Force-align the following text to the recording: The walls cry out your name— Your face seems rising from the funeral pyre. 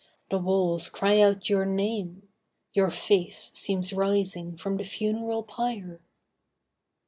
The 0.31 0.39
walls 0.39 0.89
cry 0.89 1.19
out 1.21 1.47
your 1.47 1.63
name— 1.63 2.27
Your 2.73 2.89
face 2.89 3.51
seems 3.53 3.93
rising 3.93 4.57
from 4.57 4.77
the 4.77 4.83
funeral 4.83 5.43
pyre. 5.43 6.01